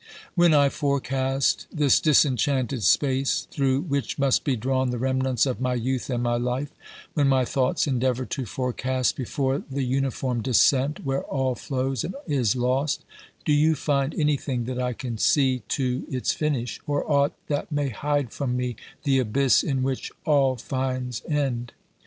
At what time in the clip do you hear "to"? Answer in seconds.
8.25-8.47, 15.67-16.03